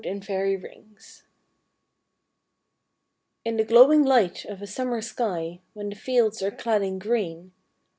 [0.03, 1.21] in Fairy Rings_
[3.45, 7.51] _In the glowing light of a Summer sky, When the fields are clad in green.